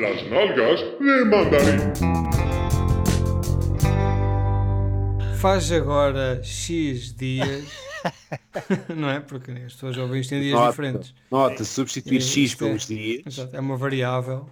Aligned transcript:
Las 0.00 0.22
nalgas 0.30 0.80
de 1.00 1.24
mandarim. 1.24 1.78
Faz 5.40 5.70
agora 5.72 6.40
X 6.42 7.14
dias, 7.16 7.64
não 8.94 9.08
é? 9.10 9.20
Porque 9.20 9.50
as 9.52 9.72
pessoas 9.74 9.96
ouvem 9.96 10.20
isto 10.20 10.34
em 10.34 10.40
dias 10.40 10.54
Nota, 10.54 10.70
diferentes. 10.70 11.14
nota, 11.30 11.64
substituir 11.64 12.18
E 12.18 12.20
X 12.20 12.36
isto 12.52 12.64
é- 12.64 12.68
pelos 12.68 12.86
dias. 12.86 13.38
É 13.52 13.60
uma 13.60 13.76
variável 13.76 14.48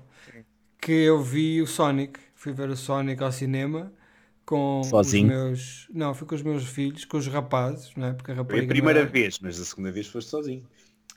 que 0.81 0.93
eu 0.93 1.21
vi 1.23 1.61
o 1.61 1.67
Sonic. 1.67 2.19
Fui 2.35 2.53
ver 2.53 2.69
o 2.71 2.77
Sonic 2.77 3.23
ao 3.23 3.33
cinema 3.33 3.93
com 4.45 4.83
Sozinho? 4.85 5.27
os 5.27 5.33
meus. 5.35 5.87
Não, 5.93 6.15
fui 6.15 6.27
com 6.27 6.35
os 6.37 6.43
meus 6.43 6.65
filhos, 6.65 7.05
com 7.05 7.17
os 7.17 7.27
rapazes, 7.27 7.91
não 7.97 8.07
é? 8.09 8.13
Porque 8.13 8.31
a 8.31 8.37
Foi 8.45 8.61
a 8.61 8.67
primeira 8.67 9.01
era- 9.01 9.09
vez, 9.09 9.39
mas 9.41 9.61
a 9.61 9.65
segunda 9.65 9.91
vez 9.91 10.07
foste 10.07 10.31
sozinho. 10.31 10.63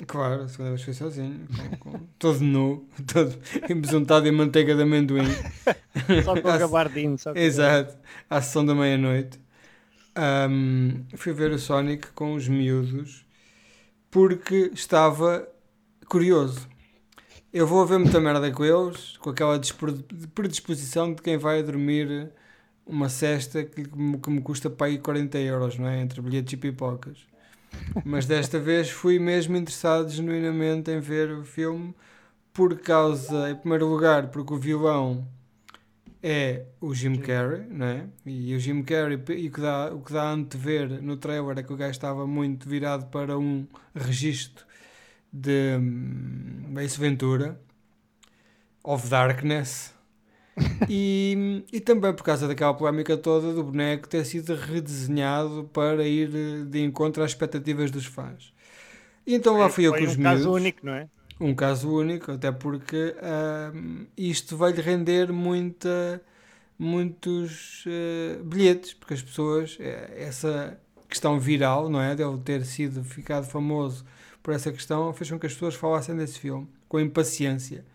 Claro, 0.07 0.43
a 0.43 0.47
segunda 0.47 0.70
vez 0.71 0.81
fui 0.81 0.94
sozinho, 0.94 1.45
com- 1.80 1.91
com- 1.91 1.99
todo 2.17 2.39
nu, 2.39 2.88
todo 3.12 3.38
embesuntado 3.70 4.27
em 4.27 4.31
manteiga 4.31 4.73
de 4.75 4.81
amendoim. 4.84 5.25
Só 6.23 6.39
com 6.41 6.48
o 6.49 6.58
gabardino. 6.58 7.17
Só 7.17 7.34
com 7.34 7.39
Exato, 7.39 7.98
à 8.30 8.41
sessão 8.41 8.66
da 8.66 8.73
meia-noite. 8.73 9.39
Ahm, 10.16 11.03
fui 11.16 11.34
ver 11.34 11.52
o 11.52 11.59
Sonic 11.59 12.08
com 12.13 12.34
os 12.34 12.48
miúdos 12.48 13.25
porque 14.09 14.72
estava 14.73 15.48
curioso. 16.08 16.67
Eu 17.53 17.67
vou 17.67 17.86
ver 17.86 17.97
muita 18.00 18.20
merda 18.22 18.52
com 18.52 18.63
eles, 18.63 19.17
com 19.17 19.31
aquela 19.31 19.59
predisposição 20.34 21.13
de 21.13 21.22
quem 21.22 21.38
vai 21.38 21.63
dormir 21.63 22.31
uma 22.86 23.09
cesta 23.09 23.63
que, 23.63 23.81
me- 23.95 24.17
que 24.20 24.30
me 24.30 24.41
custa 24.41 24.70
para 24.70 24.88
aí 24.88 24.97
40 25.00 25.38
euros, 25.39 25.77
não 25.77 25.88
é? 25.88 26.02
Entre 26.02 26.22
bilhetes 26.22 26.53
e 26.53 26.58
pipocas. 26.58 27.17
Mas 28.04 28.26
desta 28.26 28.59
vez 28.59 28.90
fui 28.90 29.20
mesmo 29.20 29.58
interessado 29.58 30.09
genuinamente 30.09 30.91
em 30.91 31.00
ver 31.00 31.32
o 31.32 31.44
filme 31.44 31.94
por 32.53 32.78
causa, 32.80 33.50
em 33.50 33.56
primeiro 33.56 33.88
lugar, 33.88 34.28
porque 34.28 34.53
o 34.53 34.58
vilão 34.58 35.28
é 36.22 36.66
o 36.81 36.94
Jim 36.94 37.16
Carrey, 37.16 37.66
não 37.70 37.86
é? 37.86 38.06
E 38.26 38.53
o 38.53 38.59
Jim 38.59 38.84
Carrey, 38.84 39.17
e 39.30 39.48
o 39.48 39.52
que 39.52 39.61
dá, 39.61 39.94
o 39.94 40.02
que 40.02 40.14
dá 40.14 40.23
a 40.23 40.31
antever 40.31 41.02
no 41.02 41.17
trailer 41.17 41.58
é 41.59 41.64
que 41.64 41.72
o 41.72 41.78
gajo 41.78 41.92
estava 41.92 42.28
muito 42.28 42.67
virado 42.67 43.06
para 43.08 43.38
um 43.38 43.66
registro 43.95 44.66
de 45.31 45.78
hum, 45.78 46.73
Ace 46.80 47.00
Ventura, 47.00 47.59
of 48.83 49.08
Darkness, 49.08 49.94
e, 50.88 51.64
e 51.72 51.80
também 51.80 52.14
por 52.14 52.23
causa 52.23 52.47
daquela 52.47 52.73
polémica 52.73 53.17
toda 53.17 53.53
do 53.53 53.64
boneco 53.64 54.08
ter 54.08 54.25
sido 54.25 54.55
redesenhado 54.55 55.69
para 55.73 56.05
ir 56.08 56.30
eh, 56.36 56.66
de 56.66 56.83
encontro 56.83 57.23
às 57.23 57.31
expectativas 57.31 57.92
dos 57.92 58.05
fãs. 58.05 58.53
E 59.25 59.36
então 59.36 59.58
lá 59.58 59.70
fui 59.70 59.86
eu 59.88 59.94
Foi 59.94 59.97
com 59.97 60.05
os 60.05 60.16
um 60.16 60.17
caso 60.17 60.52
miúdos. 60.52 60.53
único, 60.53 60.86
não 60.86 60.94
é? 60.94 61.09
Um 61.39 61.55
caso 61.55 61.92
único, 61.94 62.31
até 62.33 62.52
porque 62.52 63.16
ahm, 63.22 64.05
isto 64.17 64.58
vai-lhe 64.58 64.81
render 64.81 65.31
muita, 65.31 66.22
muitos 66.77 67.83
eh, 67.88 68.39
bilhetes, 68.44 68.94
porque 68.94 69.14
as 69.16 69.22
pessoas, 69.23 69.77
eh, 69.80 70.14
essa 70.17 70.80
questão 71.09 71.39
viral, 71.39 71.89
não 71.89 72.02
é? 72.02 72.16
Dele 72.16 72.39
ter 72.42 72.66
sido 72.66 73.03
ficado 73.03 73.45
famoso 73.47 74.05
por 74.44 74.53
essa 74.53 74.72
questão, 74.72 75.14
fez 75.14 75.30
com 75.31 75.39
que 75.39 75.47
as 75.47 75.53
pessoas 75.53 75.75
falassem 75.75 76.16
desse 76.16 76.39
filme, 76.39 76.67
com 76.89 77.00
impaciência. 77.00 77.86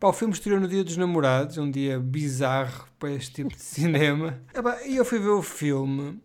Pá, 0.00 0.08
o 0.08 0.12
filme 0.14 0.32
estreou 0.34 0.58
no 0.58 0.66
Dia 0.66 0.82
dos 0.82 0.96
Namorados, 0.96 1.58
um 1.58 1.70
dia 1.70 2.00
bizarro 2.00 2.86
para 2.98 3.12
este 3.12 3.32
tipo 3.34 3.54
de 3.54 3.60
cinema. 3.62 4.40
Epá, 4.54 4.82
E 4.86 4.96
eu 4.96 5.04
fui 5.04 5.18
ver 5.18 5.28
o 5.28 5.42
filme 5.42 6.18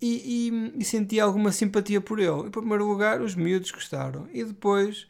e, 0.00 0.48
e- 0.50 0.80
e 0.80 0.84
senti 0.84 1.20
alguma 1.20 1.52
simpatia 1.52 2.00
por 2.00 2.18
ele. 2.18 2.46
Em 2.46 2.50
primeiro 2.50 2.86
lugar, 2.88 3.20
os 3.20 3.34
miúdos 3.34 3.70
gostaram. 3.70 4.26
E 4.32 4.42
depois, 4.42 5.06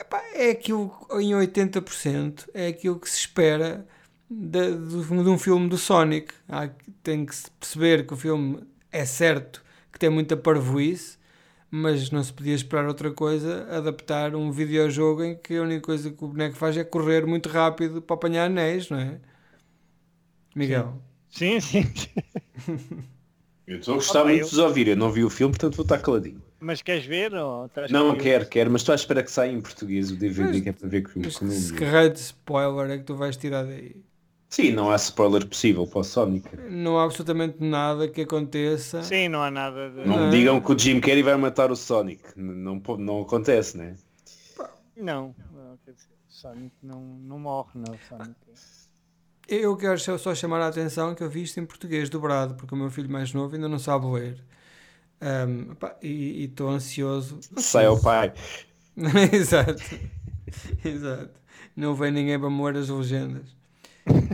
epá, 0.00 0.22
é 0.34 0.50
aquilo, 0.50 0.90
em 1.20 1.32
80%, 1.34 2.48
é 2.54 2.68
aquilo 2.68 2.98
que 2.98 3.08
se 3.10 3.18
espera 3.18 3.86
de, 4.30 4.74
de- 4.74 5.04
de 5.04 5.28
um 5.28 5.38
filme 5.38 5.68
do 5.68 5.76
Sonic. 5.76 6.32
Há, 6.48 6.70
tem 7.02 7.26
que 7.26 7.36
se 7.36 7.50
perceber 7.50 8.06
que 8.06 8.14
o 8.14 8.16
filme 8.16 8.62
é 8.90 9.04
certo 9.04 9.62
que 9.92 9.98
tem 9.98 10.08
muita 10.08 10.36
parvoíce, 10.38 11.17
mas 11.70 12.10
não 12.10 12.22
se 12.22 12.32
podia 12.32 12.54
esperar 12.54 12.86
outra 12.86 13.10
coisa, 13.12 13.66
adaptar 13.70 14.34
um 14.34 14.50
videojogo 14.50 15.22
em 15.24 15.36
que 15.36 15.56
a 15.56 15.62
única 15.62 15.82
coisa 15.82 16.10
que 16.10 16.24
o 16.24 16.28
boneco 16.28 16.56
faz 16.56 16.76
é 16.76 16.84
correr 16.84 17.26
muito 17.26 17.48
rápido 17.48 18.00
para 18.02 18.14
apanhar 18.14 18.46
anéis, 18.46 18.88
não 18.90 18.98
é? 18.98 19.20
Miguel. 20.54 21.00
Sim, 21.30 21.60
sim. 21.60 21.82
Eu 23.66 23.80
estou 23.80 23.94
a 23.94 23.96
gostar 23.98 24.24
muito 24.24 24.44
de 24.44 24.50
vos 24.50 24.58
ouvir, 24.58 24.88
eu 24.88 24.96
não 24.96 25.12
vi 25.12 25.22
o 25.22 25.28
filme, 25.28 25.52
portanto 25.52 25.76
vou 25.76 25.82
estar 25.82 25.98
caladinho. 25.98 26.42
Mas 26.58 26.80
queres 26.80 27.04
ver? 27.04 27.34
Ou 27.34 27.66
estás 27.66 27.90
Não, 27.90 28.16
quero, 28.16 28.46
quero, 28.48 28.70
mas 28.70 28.80
estou 28.80 28.94
à 28.94 28.96
espera 28.96 29.22
que 29.22 29.30
saia 29.30 29.52
em 29.52 29.60
português 29.60 30.10
o 30.10 30.16
DVD, 30.16 30.52
Mas- 30.52 30.60
que 30.62 30.68
é 30.70 30.72
para 30.72 30.88
ver 30.88 31.02
que 31.04 31.18
o 31.18 31.22
Mas 31.22 31.70
vi. 31.70 31.76
que 31.76 31.84
raio 31.84 32.10
de 32.10 32.18
spoiler 32.18 32.90
é 32.90 32.96
que 32.98 33.04
tu 33.04 33.14
vais 33.14 33.36
tirar 33.36 33.64
daí? 33.66 34.02
Sim, 34.48 34.72
não 34.72 34.90
há 34.90 34.96
spoiler 34.96 35.46
possível 35.46 35.86
para 35.86 35.98
o 36.00 36.04
Sonic. 36.04 36.48
Não 36.70 36.98
há 36.98 37.04
absolutamente 37.04 37.62
nada 37.62 38.08
que 38.08 38.22
aconteça. 38.22 39.02
Sim, 39.02 39.28
não 39.28 39.42
há 39.42 39.50
nada 39.50 39.90
de... 39.90 40.06
Não 40.06 40.16
Não. 40.16 40.24
me 40.26 40.30
digam 40.30 40.60
que 40.60 40.72
o 40.72 40.78
Jim 40.78 41.00
Carrey 41.00 41.22
vai 41.22 41.36
matar 41.36 41.70
o 41.70 41.76
Sonic. 41.76 42.22
Não, 42.34 42.80
po- 42.80 42.96
não 42.96 43.20
acontece, 43.20 43.76
né? 43.76 43.94
Não, 44.96 45.34
não, 45.54 45.78
Sonic 46.28 46.74
não, 46.82 47.00
não 47.02 47.38
morre, 47.38 47.70
não, 47.74 47.94
Sonic. 48.08 48.34
Eu 49.46 49.76
quero 49.76 49.98
só- 49.98 50.16
só 50.18 50.34
chamar 50.34 50.60
a 50.62 50.68
atenção 50.68 51.14
que 51.14 51.22
eu 51.22 51.28
vi 51.30 51.42
isto 51.42 51.60
em 51.60 51.66
português 51.66 52.08
dobrado, 52.08 52.54
porque 52.54 52.74
o 52.74 52.78
meu 52.78 52.90
filho 52.90 53.10
mais 53.10 53.32
novo 53.32 53.54
ainda 53.54 53.68
não 53.68 53.78
sabe 53.78 54.06
ler. 54.06 54.42
Pá, 55.78 55.96
e 56.02 56.44
estou 56.44 56.68
ansioso. 56.70 57.38
Sai 57.56 57.86
ao 57.86 58.00
pai. 58.00 58.32
Exato. 59.32 59.82
Exato. 60.84 61.40
Não 61.76 61.94
vem 61.94 62.10
ninguém 62.10 62.38
para 62.38 62.50
moer 62.50 62.76
as 62.76 62.88
legendas. 62.88 63.56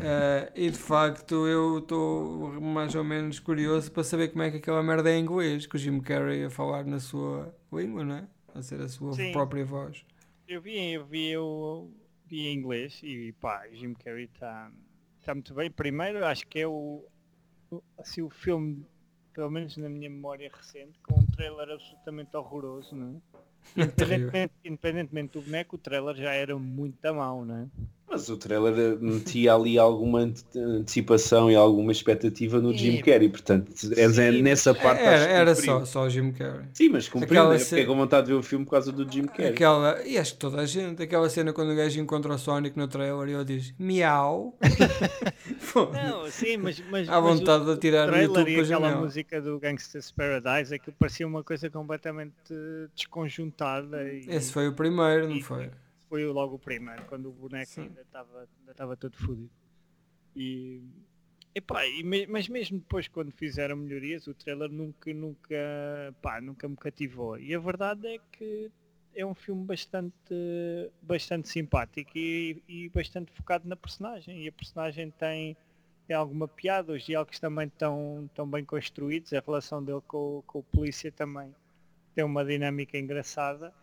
Ah, 0.02 0.50
e 0.54 0.70
de 0.70 0.78
facto 0.78 1.46
eu 1.46 1.78
estou 1.78 2.60
mais 2.60 2.94
ou 2.94 3.02
menos 3.02 3.40
curioso 3.40 3.90
para 3.90 4.04
saber 4.04 4.28
como 4.28 4.42
é 4.42 4.50
que 4.50 4.58
aquela 4.58 4.82
merda 4.82 5.10
é 5.10 5.16
em 5.16 5.22
inglês, 5.22 5.66
que 5.66 5.76
o 5.76 5.78
Jim 5.78 6.00
Carrey 6.00 6.44
a 6.44 6.50
falar 6.50 6.84
na 6.84 7.00
sua 7.00 7.54
língua, 7.72 8.04
não 8.04 8.16
é? 8.16 8.28
A 8.54 8.62
ser 8.62 8.80
a 8.80 8.88
sua 8.88 9.14
Sim. 9.14 9.32
própria 9.32 9.64
voz. 9.64 10.04
Eu 10.46 10.60
vi, 10.60 10.92
eu 10.92 11.04
vi, 11.06 11.30
eu 11.30 11.90
vi 12.26 12.48
em 12.48 12.54
inglês 12.56 13.00
e 13.02 13.32
pá, 13.40 13.66
Jim 13.72 13.94
Carrey 13.94 14.24
está 14.24 14.70
tá 15.24 15.34
muito 15.34 15.54
bem. 15.54 15.70
Primeiro, 15.70 16.24
acho 16.24 16.46
que 16.46 16.60
é 16.60 16.66
o, 16.66 17.04
assim, 17.98 18.22
o 18.22 18.30
filme, 18.30 18.86
pelo 19.32 19.50
menos 19.50 19.76
na 19.76 19.88
minha 19.88 20.10
memória 20.10 20.50
recente, 20.54 20.98
com 21.00 21.18
um 21.18 21.26
trailer 21.26 21.70
absolutamente 21.70 22.36
horroroso, 22.36 22.94
não 22.94 23.16
é? 23.16 23.34
Terrível. 23.96 24.28
Independentemente, 24.28 24.52
independentemente 24.64 25.32
do 25.32 25.42
boneco, 25.42 25.76
o 25.76 25.78
trailer 25.78 26.14
já 26.14 26.32
era 26.32 26.56
muito 26.58 27.04
a 27.06 27.12
mau, 27.12 27.44
não 27.44 27.56
é? 27.56 27.66
Mas 28.14 28.28
o 28.28 28.36
trailer 28.36 28.72
eh, 28.78 28.97
metia 29.00 29.54
ali 29.54 29.76
alguma 29.78 30.20
ante- 30.20 30.44
antecipação 30.56 31.50
e 31.50 31.56
alguma 31.56 31.91
expectativa 31.91 32.60
no 32.60 32.72
Jim 32.72 33.00
Carrey, 33.02 33.28
portanto, 33.28 33.72
é 33.97 34.30
nessa 34.30 34.72
parte 34.72 35.00
acho 35.02 35.08
Era, 35.25 35.26
que 35.26 35.32
era 35.32 35.54
só, 35.56 35.84
só 35.84 36.02
o 36.04 36.10
Jim 36.10 36.30
Carrey. 36.32 36.66
Sim, 36.72 36.91
mas 36.91 37.08
cumpriu, 37.08 37.30
Aquela 37.41 37.48
né? 37.50 37.54
Eu 37.56 37.58
ce- 37.60 37.70
fiquei 37.70 37.84
com 37.86 37.97
vontade 37.97 38.26
de 38.26 38.32
ver 38.32 38.38
o 38.38 38.42
filme 38.42 38.64
por 38.64 38.70
causa 38.70 38.92
do 38.92 39.10
Jim 39.10 39.24
Carrey. 39.24 39.48
Aquela, 39.53 40.00
e 40.06 40.16
acho 40.16 40.34
que 40.34 40.38
toda 40.38 40.60
a 40.60 40.66
gente, 40.66 41.03
aquela 41.03 41.28
cena 41.28 41.53
quando 41.53 41.72
o 41.72 41.74
gajo 41.76 42.00
encontra 42.00 42.32
o 42.32 42.38
Sonic 42.38 42.78
no 42.78 42.86
trailer 42.86 43.28
e 43.28 43.32
ele 43.32 43.44
diz 43.44 43.74
miau. 43.78 44.56
Não, 45.74 46.30
sim, 46.30 46.56
mas, 46.56 46.80
mas, 46.91 47.08
Há 47.08 47.20
mas 47.20 47.38
vontade 47.38 47.62
o, 47.62 47.66
de 47.66 47.72
atirar 47.72 48.08
o 48.08 48.12
no 48.12 48.19
YouTube 48.22 48.44
trailer 48.44 48.44
para 48.44 48.62
e 48.62 48.64
aquela 48.74 48.80
janela. 48.88 49.04
música 49.04 49.41
do 49.42 49.58
Gangsta's 49.58 50.10
Paradise 50.12 50.72
é 50.74 50.78
que 50.78 50.91
parecia 50.92 51.26
uma 51.26 51.42
coisa 51.42 51.69
completamente 51.69 52.32
desconjuntada 52.94 54.04
e 54.08 54.24
Esse 54.28 54.53
foi 54.53 54.69
o 54.69 54.72
primeiro, 54.72 55.28
não 55.28 55.36
e- 55.36 55.42
foi? 55.42 55.70
Foi 56.14 56.25
logo 56.26 56.54
o 56.54 56.58
primeiro, 56.60 57.02
quando 57.06 57.28
o 57.28 57.32
boneco 57.32 57.72
Sim. 57.72 57.82
ainda 57.88 58.02
estava 58.02 58.48
ainda 58.60 58.70
estava 58.70 58.97
todo 58.97 59.16
fodido. 59.16 59.50
E, 60.36 60.80
epá, 61.52 61.84
e 61.88 62.04
me- 62.04 62.28
mas 62.28 62.48
mesmo 62.48 62.78
depois 62.78 63.08
quando 63.08 63.32
fizeram 63.32 63.75
melhorias, 63.75 64.28
o 64.28 64.32
trailer 64.34 64.70
nunca, 64.70 65.12
nunca, 65.12 66.14
pá, 66.22 66.41
nunca 66.41 66.69
me 66.69 66.76
cativou. 66.76 67.36
E 67.36 67.53
a 67.53 67.58
verdade 67.58 68.06
é 68.06 68.20
que 68.30 68.71
é 69.12 69.27
um 69.27 69.34
filme 69.34 69.65
bastante, 69.65 70.15
bastante 71.03 71.48
simpático 71.48 72.12
e, 72.15 72.62
e 72.68 72.89
bastante 72.91 73.33
focado 73.33 73.68
na 73.68 73.74
personagem. 73.74 74.44
E 74.44 74.47
a 74.47 74.53
personagem 74.53 75.10
tem, 75.10 75.56
tem 76.06 76.15
alguma 76.15 76.47
piada, 76.47 76.92
os 76.92 77.03
diálogos 77.04 77.41
também 77.41 77.66
estão, 77.66 78.27
estão 78.27 78.48
bem 78.48 78.65
construídos, 78.65 79.33
a 79.33 79.41
relação 79.44 79.83
dele 79.83 80.00
com, 80.06 80.44
com 80.47 80.60
o 80.60 80.62
polícia 80.62 81.10
também 81.10 81.53
tem 82.15 82.22
uma 82.24 82.44
dinâmica 82.44 82.97
engraçada. 82.97 83.74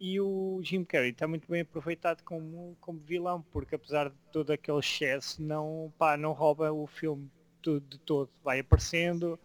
E 0.00 0.20
o 0.20 0.60
Jim 0.62 0.84
Carrey 0.84 1.10
está 1.10 1.26
muito 1.26 1.50
bem 1.50 1.62
aproveitado 1.62 2.22
como, 2.22 2.76
como 2.80 3.00
vilão, 3.00 3.42
porque 3.50 3.74
apesar 3.74 4.10
de 4.10 4.16
todo 4.32 4.52
aquele 4.52 4.78
excesso, 4.78 5.42
não, 5.42 5.92
pá, 5.98 6.16
não 6.16 6.32
rouba 6.32 6.72
o 6.72 6.86
filme 6.86 7.28
tudo, 7.60 7.84
de 7.86 7.98
todo. 7.98 8.30
Vai 8.44 8.60
aparecendo 8.60 9.38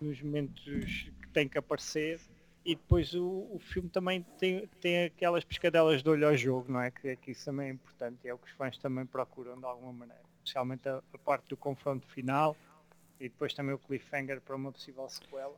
nos 0.00 0.22
momentos 0.22 1.10
que 1.20 1.28
tem 1.32 1.48
que 1.48 1.58
aparecer 1.58 2.20
e 2.64 2.74
depois 2.74 3.14
o, 3.14 3.48
o 3.52 3.60
filme 3.60 3.88
também 3.88 4.22
tem, 4.38 4.66
tem 4.80 5.04
aquelas 5.04 5.44
pescadelas 5.44 6.02
de 6.02 6.08
olho 6.08 6.26
ao 6.26 6.36
jogo, 6.36 6.72
não 6.72 6.80
é? 6.80 6.90
Que, 6.90 7.16
que 7.16 7.30
isso 7.30 7.44
também 7.44 7.68
é 7.68 7.72
importante 7.72 8.28
é 8.28 8.34
o 8.34 8.38
que 8.38 8.48
os 8.48 8.52
fãs 8.56 8.76
também 8.78 9.06
procuram 9.06 9.58
de 9.58 9.64
alguma 9.64 9.92
maneira. 9.92 10.22
Especialmente 10.38 10.88
a, 10.88 11.02
a 11.12 11.18
parte 11.18 11.48
do 11.48 11.56
confronto 11.56 12.06
final 12.08 12.56
e 13.20 13.28
depois 13.28 13.54
também 13.54 13.74
o 13.74 13.78
cliffhanger 13.78 14.40
para 14.40 14.56
uma 14.56 14.72
possível 14.72 15.08
sequela. 15.08 15.56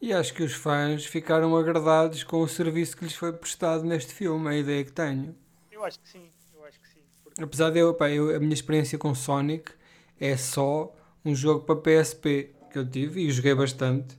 E 0.00 0.12
acho 0.12 0.32
que 0.32 0.42
os 0.42 0.52
fãs 0.54 1.04
ficaram 1.04 1.56
agradados 1.56 2.22
com 2.22 2.40
o 2.40 2.48
serviço 2.48 2.96
que 2.96 3.04
lhes 3.04 3.14
foi 3.14 3.32
prestado 3.32 3.84
neste 3.84 4.14
filme, 4.14 4.48
a 4.48 4.56
ideia 4.56 4.84
que 4.84 4.92
tenho. 4.92 5.34
Eu 5.72 5.84
acho 5.84 5.98
que 6.00 6.08
sim, 6.08 6.30
eu 6.54 6.64
acho 6.64 6.78
que 6.80 6.88
sim. 6.88 7.00
Porque 7.24 7.42
Apesar 7.42 7.70
de 7.70 7.80
eu, 7.80 7.92
pá, 7.94 8.08
eu- 8.10 8.34
a 8.34 8.38
minha 8.38 8.54
experiência 8.54 8.96
com 8.98 9.14
Sonic 9.14 9.72
é 10.20 10.36
só 10.36 10.94
um 11.24 11.34
jogo 11.34 11.64
para 11.64 11.76
PSP 11.76 12.50
que 12.70 12.78
eu 12.78 12.88
tive 12.88 13.22
e 13.22 13.30
joguei 13.30 13.54
bastante. 13.54 14.16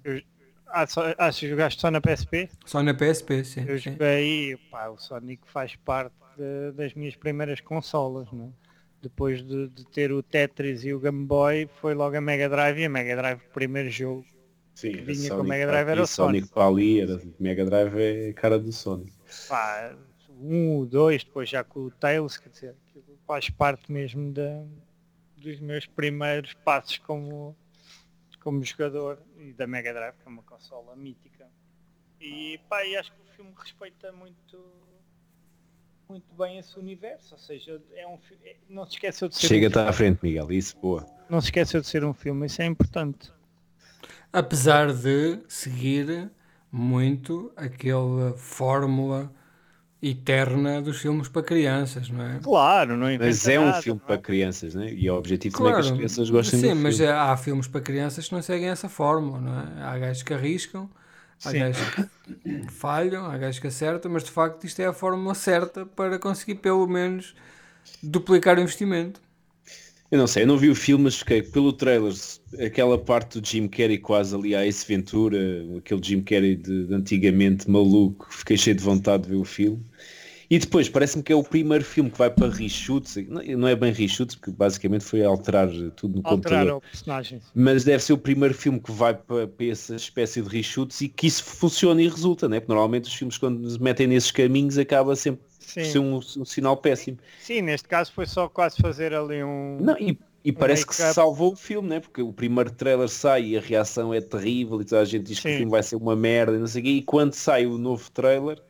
Ah, 0.68 0.86
só, 0.86 1.02
ah, 1.18 1.32
jogaste 1.32 1.82
só 1.82 1.90
na 1.90 2.00
PSP? 2.00 2.50
Só 2.66 2.84
na 2.84 2.94
PSP, 2.94 3.44
sim. 3.44 3.66
Eu 3.68 3.78
sim. 3.78 3.92
joguei, 3.92 4.58
pá, 4.70 4.90
o 4.90 4.98
Sonic 4.98 5.42
faz 5.48 5.76
parte 5.78 6.14
de- 6.38 6.72
das 6.74 6.94
minhas 6.94 7.16
primeiras 7.16 7.60
consolas, 7.62 8.32
não 8.32 8.46
é? 8.46 8.50
Depois 9.02 9.42
de, 9.42 9.68
de 9.70 9.86
ter 9.86 10.12
o 10.12 10.22
Tetris 10.22 10.84
e 10.84 10.94
o 10.94 11.00
Game 11.00 11.26
Boy, 11.26 11.68
foi 11.82 11.94
logo 11.94 12.16
a 12.16 12.22
Mega 12.22 12.48
Drive 12.50 12.80
e 12.80 12.86
a 12.86 12.90
Mega 12.90 13.16
Drive, 13.16 13.40
o 13.40 13.54
primeiro 13.54 13.90
jogo. 13.90 14.26
Sim, 14.80 14.92
vinha 14.92 15.30
com 15.30 15.36
Sonic 15.36 15.50
Mega 15.50 15.68
Drive 15.68 15.88
era 15.90 16.02
o 16.02 16.08
Sonic 16.08 16.48
para 16.48 16.66
ali, 16.66 17.02
era 17.02 17.22
Mega 17.38 17.66
Drive 17.66 17.96
é 18.00 18.30
a 18.30 18.34
cara 18.34 18.58
do 18.58 18.72
Sonic. 18.72 19.12
Pá, 19.50 19.94
um, 20.30 20.86
dois, 20.86 21.22
depois 21.26 21.50
já 21.50 21.66
com 21.66 21.82
o 21.82 21.92
Tails, 21.92 22.38
quer 22.38 22.48
dizer, 22.48 22.76
faz 23.28 23.50
parte 23.50 23.92
mesmo 23.92 24.32
da, 24.32 24.64
dos 25.36 25.60
meus 25.60 25.86
primeiros 25.86 26.54
passos 26.54 26.98
como, 27.00 27.54
como 28.42 28.64
jogador 28.64 29.20
e 29.38 29.52
da 29.52 29.68
Mega 29.68 29.94
Drive, 29.94 30.16
que 30.16 30.26
é 30.26 30.30
uma 30.30 30.44
consola 30.44 30.96
mítica. 30.96 31.46
E 32.22 32.58
pá, 32.70 32.86
e 32.86 32.96
acho 32.96 33.12
que 33.12 33.20
o 33.20 33.36
filme 33.36 33.52
respeita 33.58 34.14
muito 34.14 34.64
muito 36.08 36.34
bem 36.36 36.58
esse 36.58 36.80
universo, 36.80 37.36
ou 37.36 37.40
seja, 37.40 37.82
é 37.94 38.08
um 38.08 38.18
é- 38.44 38.56
não 38.70 38.86
se 38.86 38.94
esqueceu 38.94 39.28
de 39.28 39.36
ser 39.36 39.46
um 39.46 39.50
Chega-te 39.50 39.78
à 39.78 39.92
frente, 39.92 40.20
Miguel, 40.24 40.52
isso, 40.54 40.76
boa. 40.80 41.06
não 41.30 41.42
se 41.42 41.48
esqueceu 41.48 41.82
de 41.82 41.88
ser 41.88 42.04
um 42.06 42.14
filme, 42.14 42.48
isso 42.48 42.62
é 42.62 42.66
importante. 42.66 43.32
Apesar 44.32 44.94
de 44.94 45.44
seguir 45.48 46.32
muito 46.72 47.52
aquela 47.56 48.38
fórmula 48.38 49.34
eterna 50.02 50.82
dos 50.82 51.00
filmes 51.02 51.30
para 51.30 51.44
crianças, 51.44 52.10
não 52.10 52.24
é? 52.24 52.42
Claro, 52.42 52.98
não 52.98 53.10
inventa 53.12 53.48
Mas 53.48 53.48
é 53.48 53.60
um 53.60 53.72
filme 53.74 54.00
não 54.02 54.06
para 54.06 54.18
é? 54.18 54.22
crianças, 54.22 54.74
né? 54.76 54.92
E 54.94 55.10
o 55.10 55.16
objetivo 55.16 55.56
também 55.56 55.72
é 55.72 55.74
que 55.76 55.80
as 55.82 55.92
crianças 55.92 56.30
gostem 56.30 56.60
sim, 56.60 56.74
do 56.74 56.74
mas 56.74 57.00
filme. 57.00 57.02
há 57.02 57.36
filmes 57.38 57.68
para 57.68 57.82
crianças 57.82 58.28
que 58.28 58.34
não 58.34 58.42
seguem 58.42 58.70
essa 58.70 58.90
fórmula, 58.90 59.40
não 59.40 59.60
é? 59.62 59.84
Há 59.84 59.98
gajos 60.00 60.24
que 60.24 60.34
arriscam, 60.34 60.90
há 61.44 61.52
Sim. 61.52 61.54
gajos 61.54 61.90
que 61.90 62.72
falham, 62.72 63.26
há 63.28 63.38
gajos 63.38 63.60
que 63.60 63.68
acertam, 63.68 64.12
mas 64.12 64.24
de 64.24 64.32
facto 64.32 64.66
isto 64.66 64.80
é 64.82 64.88
a 64.88 64.94
fórmula 64.94 65.36
certa 65.36 65.86
para 65.86 66.20
conseguir 66.20 66.56
pelo 66.56 66.88
menos 66.88 67.36
duplicar 68.04 68.58
o 68.58 68.62
investimento. 68.62 69.22
Eu 70.12 70.18
não 70.18 70.26
sei, 70.26 70.44
eu 70.44 70.48
não 70.48 70.58
vi 70.58 70.70
o 70.70 70.76
filme, 70.76 71.04
mas 71.04 71.18
fiquei 71.18 71.44
pelo 71.44 71.72
trailer, 71.72 72.14
aquela 72.66 72.98
parte 72.98 73.40
do 73.40 73.48
Jim 73.48 73.68
Carrey 73.68 74.00
quase 74.00 74.36
ali 74.36 74.56
à 74.56 74.66
Ace 74.66 74.86
Ventura, 74.88 75.38
aquele 75.78 76.02
Jim 76.04 76.22
Carrey 76.22 76.56
de, 76.56 76.88
de 76.88 76.94
antigamente 76.96 77.70
maluco, 77.70 78.28
fiquei 78.32 78.58
cheio 78.58 78.76
de 78.76 78.84
vontade 78.84 79.24
de 79.24 79.30
ver 79.30 79.36
o 79.36 79.46
filme. 79.46 79.86
E 80.50 80.58
depois, 80.58 80.90
parece-me 80.90 81.22
que 81.22 81.32
é 81.32 81.36
o 81.36 81.44
primeiro 81.44 81.86
filme 81.86 82.10
que 82.10 82.18
vai 82.18 82.30
para 82.32 82.50
reshoots, 82.52 83.18
não 83.28 83.44
não 83.44 83.68
é 83.68 83.76
bem 83.76 83.94
reshoots, 83.94 84.36
porque 84.36 84.50
basicamente 84.50 85.04
foi 85.06 85.24
alterar 85.24 85.70
tudo 85.96 86.16
no 86.16 86.28
Alterar 86.28 86.66
computador. 86.66 86.78
o 86.78 86.82
personagem. 86.82 87.40
Mas 87.54 87.84
deve 87.84 88.04
ser 88.04 88.14
o 88.14 88.18
primeiro 88.18 88.56
filme 88.56 88.80
que 88.80 88.92
vai 88.92 89.14
para, 89.14 89.48
para 89.48 89.66
essa 89.68 89.96
espécie 89.96 90.42
de 90.42 90.50
reshoots 90.50 91.02
e 91.02 91.08
que 91.08 91.28
isso 91.28 91.44
funciona 91.44 92.02
e 92.02 92.08
resulta, 92.10 92.50
né? 92.50 92.60
Porque 92.60 92.74
normalmente 92.74 93.04
os 93.08 93.14
filmes 93.14 93.38
quando 93.38 93.70
se 93.70 93.80
metem 93.80 94.08
nesses 94.08 94.32
caminhos 94.32 94.76
acaba 94.80 95.16
sempre 95.16 95.42
Sim. 95.70 95.84
ser 95.84 96.00
um, 96.00 96.16
um 96.18 96.46
sinal 96.46 96.76
péssimo. 96.78 97.18
Sim, 97.40 97.62
neste 97.62 97.88
caso 97.88 98.12
foi 98.12 98.26
só 98.26 98.48
quase 98.48 98.78
fazer 98.82 99.14
ali 99.14 99.44
um. 99.44 99.78
Não, 99.80 99.98
e, 99.98 100.18
e 100.44 100.52
parece 100.52 100.86
que 100.86 100.96
salvou 100.96 101.54
o 101.54 101.56
filme, 101.56 101.90
né? 101.90 102.00
Porque 102.00 102.22
o 102.22 102.34
primeiro 102.34 102.72
trailer 102.72 103.10
sai 103.10 103.44
e 103.44 103.58
a 103.58 103.62
reação 103.62 104.14
é 104.14 104.22
terrível 104.22 104.82
e 104.82 104.86
toda 104.86 105.02
a 105.02 105.06
gente 105.06 105.24
diz 105.24 105.40
que 105.40 105.48
o 105.48 105.52
Sim. 105.52 105.58
filme 105.58 105.72
vai 105.72 105.84
ser 105.84 105.96
uma 105.96 106.16
merda 106.16 106.56
e 106.56 106.60
não 106.60 106.68
sei 106.68 106.82
o 106.82 106.86
quê. 106.86 106.92
E 106.92 107.02
quando 107.02 107.34
sai 107.34 107.66
o 107.66 107.78
novo 107.78 108.10
trailer, 108.12 108.62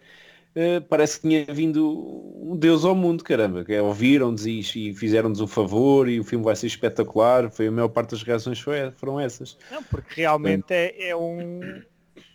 eh, 0.55 0.79
parece 0.79 1.21
que 1.21 1.27
tinha 1.27 1.45
vindo 1.45 2.33
um 2.41 2.57
Deus 2.57 2.83
ao 2.83 2.95
mundo, 2.95 3.23
caramba. 3.23 3.63
Que 3.63 3.73
é, 3.73 3.81
Ouviram-nos 3.81 4.45
e, 4.45 4.59
e 4.59 4.93
fizeram-nos 4.93 5.41
o 5.41 5.47
favor 5.47 6.09
e 6.09 6.19
o 6.19 6.23
filme 6.23 6.43
vai 6.43 6.55
ser 6.55 6.67
espetacular. 6.67 7.49
Foi 7.51 7.67
a 7.67 7.71
maior 7.71 7.89
parte 7.89 8.11
das 8.11 8.23
reações 8.23 8.59
foi, 8.59 8.91
foram 8.91 9.19
essas. 9.19 9.57
Não, 9.71 9.83
porque 9.83 10.21
realmente 10.21 10.73
é, 10.73 11.09
é 11.09 11.15
um. 11.15 11.81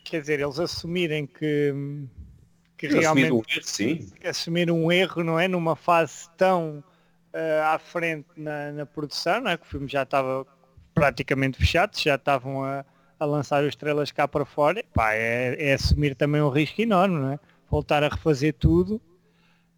Quer 0.05 0.21
dizer, 0.21 0.41
eles 0.41 0.59
assumirem 0.59 1.27
que. 1.27 1.75
Que 2.77 2.89
realmente 2.89 3.33
um 3.33 3.37
erro, 3.37 3.45
sim. 3.63 4.11
que 4.21 4.27
assumir 4.27 4.71
um 4.71 4.91
erro, 4.91 5.23
não 5.23 5.39
é? 5.39 5.47
Numa 5.49 5.77
fase 5.77 6.29
tão 6.37 6.83
eh, 7.33 7.61
à 7.65 7.79
frente 7.79 8.27
na, 8.37 8.73
na 8.73 8.87
produção, 8.87 9.41
não 9.41 9.51
é? 9.51 9.57
Que 9.57 9.65
o 9.65 9.69
filme 9.69 9.89
já 9.89 10.03
estava 10.03 10.47
praticamente 10.95 11.59
fechado, 11.59 11.99
já 11.99 12.15
estavam 12.15 12.63
a, 12.65 12.85
a 13.19 13.25
lançar 13.25 13.63
os 13.63 13.71
estrelas 13.71 14.11
cá 14.13 14.29
para 14.29 14.45
fora. 14.45 14.85
Pá, 14.95 15.15
é, 15.15 15.57
é 15.59 15.75
assumir 15.75 16.15
também 16.15 16.41
um 16.41 16.49
risco 16.49 16.81
enorme, 16.81 17.19
não 17.19 17.33
é? 17.33 17.41
Voltar 17.71 18.05
a 18.05 18.09
refazer 18.09 18.55
tudo, 18.55 19.01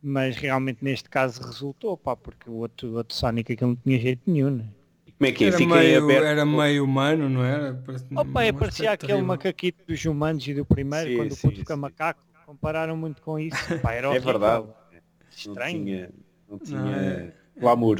mas 0.02 0.37
realmente 0.37 0.84
neste 0.84 1.08
caso 1.08 1.42
resultou, 1.42 1.96
pá, 1.96 2.14
porque 2.14 2.49
o 2.50 2.54
outro, 2.54 2.94
outro 2.94 3.14
Sonic 3.16 3.52
aquilo 3.52 3.70
não 3.70 3.76
tinha 3.76 3.99
jeito 3.99 4.22
nenhum, 4.26 4.50
não 4.50 4.64
é? 4.64 4.69
E 5.06 5.12
Como 5.12 5.28
é 5.28 5.32
que 5.32 5.44
é? 5.44 5.46
Era 5.49 5.56
Fiquei 5.56 5.75
meio, 5.75 6.04
aberto. 6.04 6.25
era 6.25 6.44
meio 6.44 6.84
humano, 6.84 7.28
não 7.28 7.44
era? 7.44 7.82
Opa, 8.16 8.44
é, 8.44 8.52
parecia 8.52 8.90
aquele 8.92 9.12
terrível. 9.12 9.28
macaquito 9.28 9.84
dos 9.87 9.99
Jumanji 9.99 10.52
do 10.52 10.64
primeiro, 10.64 11.10
Sim, 11.10 11.16
quando 11.16 11.34
sim, 11.34 11.46
o 11.46 11.50
puto 11.50 11.60
fica 11.60 11.75
sim. 11.75 11.81
macaco. 11.81 12.26
Compararam 12.46 12.96
muito 12.96 13.20
com 13.20 13.38
isso. 13.38 13.56
Pá, 13.82 13.93
era 13.93 14.14
É 14.14 14.19
verdade. 14.20 14.66
Não 14.66 14.75
Estranho. 15.28 15.84
tinha, 15.84 16.10
não 16.48 16.58
tinha 16.58 16.81
Não, 16.81 16.94
é- 16.94 17.32
glamour. 17.58 17.98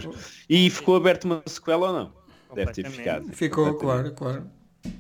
E 0.49 0.71
ficou 0.71 0.97
aberto 0.97 1.25
uma 1.25 1.43
sequela 1.47 1.89
ou 1.89 1.93
não? 1.93 2.13
Deve 2.55 2.73
ter 2.73 2.89
ficado. 2.89 3.31
Ficou, 3.33 3.75
claro, 3.75 4.13
claro. 4.13 4.51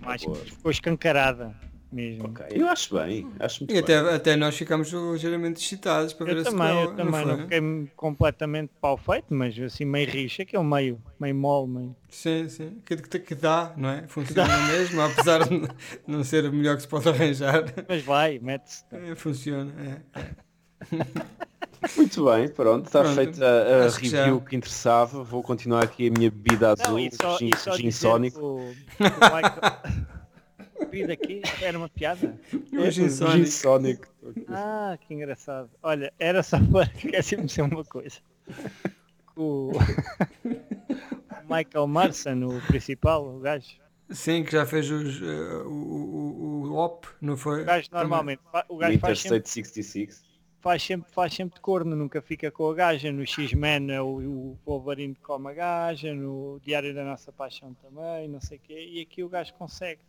Mais 0.01 0.21
ficou 0.23 0.71
escancarada 0.71 1.55
mesmo. 1.93 2.25
Ok, 2.29 2.47
Eu 2.51 2.69
acho 2.69 2.95
bem, 2.95 3.29
acho 3.39 3.61
muito 3.63 3.75
E 3.75 3.79
até, 3.79 4.03
bem. 4.03 4.15
até 4.15 4.37
nós 4.37 4.57
ficámos 4.57 4.89
ligeiramente 4.93 5.61
excitados 5.63 6.13
para 6.13 6.27
ver 6.27 6.37
Eu 6.37 6.41
a 6.43 6.45
também, 6.45 6.67
sequela, 6.67 6.81
eu 6.83 6.95
também 6.97 7.21
não 7.21 7.27
não, 7.27 7.35
foi? 7.37 7.43
fiquei 7.45 7.91
completamente 7.97 8.71
pau 8.81 8.97
feito, 8.97 9.27
mas 9.35 9.59
assim 9.59 9.85
meio 9.85 10.09
rixa, 10.11 10.45
que 10.45 10.57
é 10.57 10.59
um 10.61 10.65
meio, 10.65 11.01
meio 11.21 11.35
mole, 11.35 11.69
meio. 11.71 11.97
Sim, 12.09 12.49
sim. 12.49 12.79
Que, 12.85 12.97
que, 12.97 13.19
que 13.19 13.35
dá, 13.35 13.73
não 13.77 13.89
é? 13.91 14.05
Funciona 14.09 14.57
mesmo, 14.69 15.01
apesar 15.03 15.49
de 15.49 15.69
não 16.07 16.23
ser 16.25 16.45
o 16.47 16.53
melhor 16.53 16.77
que 16.77 16.83
se 16.83 16.89
pode 16.89 17.09
arranjar. 17.09 17.65
Mas 17.89 18.03
vai, 18.03 18.39
mete-se. 18.41 18.85
É, 18.93 19.15
Funciona, 19.15 19.73
é. 20.15 20.21
Muito 21.97 22.25
bem, 22.25 22.49
pronto, 22.49 22.87
está 22.87 23.05
feita 23.05 23.45
a, 23.47 23.87
a 23.87 23.93
que 23.93 24.09
review 24.09 24.39
já. 24.41 24.45
que 24.49 24.57
interessava. 24.57 25.23
Vou 25.23 25.43
continuar 25.43 25.85
aqui 25.85 26.09
a 26.09 26.11
minha 26.11 26.31
bebida 26.31 26.73
azul, 26.73 26.93
Não, 26.95 26.99
e 26.99 27.11
só, 27.15 27.39
gin, 27.39 27.51
e 27.51 27.57
só 27.57 27.73
gin 27.77 27.89
dizer 27.89 28.09
Sonic. 28.09 28.37
que 28.37 28.43
O, 28.43 28.57
o 28.57 28.73
Michael... 28.99 30.07
Vida 30.97 31.13
aqui, 31.13 31.43
era 31.61 31.77
uma 31.77 31.91
piada. 31.91 32.41
O 32.73 32.91
Gin 32.91 32.91
Gin 32.91 33.11
Sonic. 33.11 33.51
Sonic. 33.51 34.09
Ah, 34.49 34.97
que 34.99 35.13
engraçado. 35.13 35.69
Olha, 35.83 36.11
era 36.19 36.43
só 36.43 36.57
para 36.73 36.91
esquecer-me 36.91 37.45
de 37.45 37.49
dizer 37.51 37.61
uma 37.61 37.85
coisa. 37.85 38.17
O... 39.37 39.73
o 39.73 39.73
Michael 41.55 41.87
Marson, 41.87 42.47
o 42.47 42.67
principal, 42.67 43.29
o 43.29 43.39
gajo. 43.41 43.77
Sim, 44.09 44.43
que 44.43 44.53
já 44.53 44.65
fez 44.65 44.91
os, 44.91 45.21
eh, 45.21 45.65
o, 45.67 45.69
o, 45.69 46.71
o 46.71 46.77
OP, 46.77 47.09
não 47.21 47.37
foi? 47.37 47.61
O 47.61 47.67
gajo 47.67 47.89
normalmente, 47.93 48.41
o 48.67 48.79
gajo 48.79 48.99
faz 48.99 49.21
sempre, 49.21 49.37
Interstate 49.37 49.69
66. 49.69 50.25
faz, 50.63 50.83
sempre, 50.83 51.13
faz 51.13 51.35
sempre 51.35 51.57
de 51.57 51.61
corno, 51.61 51.95
nunca 51.95 52.23
fica 52.23 52.51
com 52.51 52.71
a 52.71 52.75
gaja. 52.75 53.13
No 53.13 53.27
X-Men 53.27 53.93
é 53.93 54.01
o, 54.01 54.07
o 54.07 54.59
Wolverine 54.65 55.15
come 55.17 55.51
a 55.51 55.53
gaja, 55.53 56.15
no 56.15 56.59
Diário 56.65 56.95
da 56.95 57.05
Nossa 57.05 57.31
Paixão 57.31 57.75
também, 57.75 58.29
não 58.29 58.41
sei 58.41 58.57
o 58.57 58.61
quê. 58.63 58.89
E 58.93 59.03
aqui 59.03 59.23
o 59.23 59.29
gajo 59.29 59.53
consegue. 59.53 60.01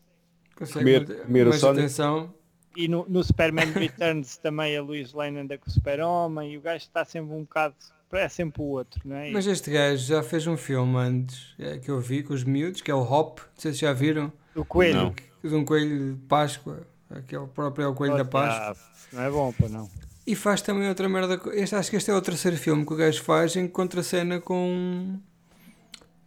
Consegue 0.57 0.79
Comer- 0.79 0.99
manter- 1.01 1.25
comer 1.25 1.45
o 1.47 1.49
mas 1.49 1.59
Sonic. 1.59 1.79
atenção, 1.79 2.33
E 2.75 2.87
no, 2.87 3.05
no 3.07 3.23
Superman 3.23 3.71
Returns 3.73 4.37
também 4.37 4.75
a 4.77 4.81
Luís 4.81 5.13
Lane 5.13 5.39
anda 5.39 5.57
com 5.57 5.69
o 5.69 5.71
Super-Homem 5.71 6.53
e 6.53 6.57
o 6.57 6.61
gajo 6.61 6.83
está 6.85 7.03
sempre 7.05 7.33
um 7.33 7.41
bocado, 7.41 7.75
é 8.13 8.27
sempre 8.29 8.61
o 8.61 8.65
outro, 8.65 9.01
não 9.05 9.15
é? 9.15 9.31
mas 9.31 9.45
este 9.47 9.69
gajo 9.71 10.03
já 10.05 10.23
fez 10.23 10.47
um 10.47 10.57
filme 10.57 10.95
antes, 10.97 11.53
é, 11.59 11.77
que 11.77 11.89
eu 11.91 11.99
vi 11.99 12.23
com 12.23 12.33
os 12.33 12.43
miúdos, 12.43 12.81
que 12.81 12.89
é 12.91 12.93
o 12.95 13.01
Hop, 13.01 13.39
não 13.39 13.45
sei 13.57 13.73
se 13.73 13.79
já 13.79 13.93
viram, 13.93 14.31
o 14.55 14.63
coelho. 14.65 14.95
Não. 14.95 15.15
de 15.49 15.55
um 15.55 15.63
coelho 15.65 16.13
de 16.15 16.19
Páscoa, 16.27 16.81
aquele 17.09 17.47
próprio 17.47 17.85
é 17.85 17.87
o 17.87 17.93
coelho 17.93 18.17
da 18.17 18.25
Páscoa. 18.25 18.75
Ah, 18.75 18.97
não 19.13 19.21
é 19.23 19.29
bom, 19.29 19.53
pá, 19.53 19.67
não. 19.69 19.89
E 20.25 20.35
faz 20.35 20.61
também 20.61 20.89
outra 20.89 21.07
merda. 21.07 21.39
Este, 21.53 21.73
acho 21.75 21.89
que 21.89 21.95
este 21.95 22.11
é 22.11 22.13
o 22.13 22.21
terceiro 22.21 22.57
filme 22.57 22.85
que 22.85 22.93
o 22.93 22.97
gajo 22.97 23.23
faz 23.23 23.55
em 23.55 23.65
que 23.67 23.71
contracena 23.73 24.41
com 24.41 25.17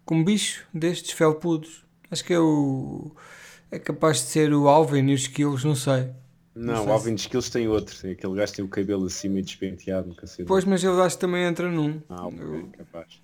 com 0.07 0.15
um 0.17 0.25
bicho 0.25 0.65
destes 0.73 1.11
felpudos. 1.13 1.85
Acho 2.11 2.25
que 2.25 2.33
é 2.33 2.41
o. 2.41 3.15
É 3.71 3.79
capaz 3.79 4.19
de 4.19 4.23
ser 4.25 4.53
o 4.53 4.69
Alvin 4.69 5.09
e 5.09 5.15
os 5.15 5.23
Skills, 5.23 5.65
não 5.65 5.75
sei. 5.75 6.09
Não, 6.55 6.77
sei 6.79 6.87
o 6.87 6.93
Alvin 6.93 7.15
Skills 7.15 7.49
tem 7.51 7.69
outro. 7.69 7.97
Tem 7.97 8.13
Aquele 8.13 8.35
gajo 8.35 8.53
tem 8.53 8.65
o 8.65 8.69
cabelo 8.69 9.07
acima 9.07 9.39
e 9.39 9.43
despenteado, 9.43 10.09
nunca 10.09 10.27
sei. 10.27 10.45
Pois, 10.45 10.65
mas 10.65 10.83
ele 10.83 11.01
acho 11.01 11.17
que 11.17 11.21
também 11.21 11.45
entra 11.45 11.71
num. 11.71 12.01
Ah, 12.09 12.27
ok, 12.27 12.41
capaz. 12.77 13.21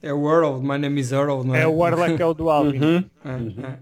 É 0.00 0.12
o 0.14 0.30
Earl, 0.30 0.60
My 0.60 0.78
Name 0.78 1.00
is 1.00 1.10
Earl, 1.10 1.42
não 1.42 1.54
é? 1.56 1.62
É 1.62 1.66
o 1.66 1.74
Warlock 1.74 2.22
é 2.22 2.24
o 2.24 2.32
do 2.32 2.48
Alvin. 2.48 2.78
Uhum. 2.78 3.04
É, 3.24 3.66
é. 3.66 3.78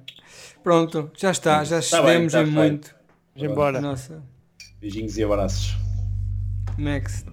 Pronto, 0.63 1.11
já 1.15 1.31
está, 1.31 1.63
já 1.63 1.81
Tá 1.83 2.03
bem, 2.03 2.25
excedemos 2.25 2.33
tá 2.33 2.41
em 2.41 2.45
feito. 2.47 2.57
muito. 2.57 2.95
Vamos 3.37 3.53
embora. 3.53 3.81
Nossa, 3.81 4.23
Beijinhos 4.81 5.19
e 5.19 5.25
abraços. 5.25 5.77
next. 6.79 7.27